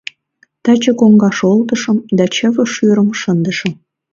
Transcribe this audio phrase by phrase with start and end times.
[0.63, 3.73] Таче коҥгаш олтышым да чыве шӱрым шындышым.